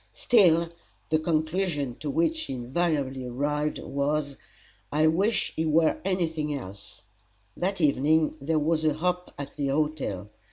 ]Still, 0.25 0.69
the 1.09 1.19
conclusion 1.19 1.95
to 1.99 2.09
which 2.09 2.35
she 2.35 2.53
invariably 2.53 3.23
arrived 3.27 3.77
was, 3.77 4.35
"I 4.91 5.05
wish 5.05 5.53
he 5.55 5.63
were 5.63 5.99
any 6.03 6.27
thing 6.27 6.55
else!" 6.57 7.03
That 7.55 7.79
evening 7.79 8.33
there 8.41 8.57
was 8.57 8.83
a 8.83 8.95
hop 8.95 9.31
at 9.37 9.55
the 9.57 9.67
hotel. 9.67 10.31